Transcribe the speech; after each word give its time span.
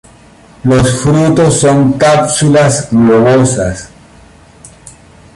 Los 0.63 0.97
frutos 0.99 1.59
son 1.59 1.93
cápsulas 1.93 2.87
globosas. 2.89 3.89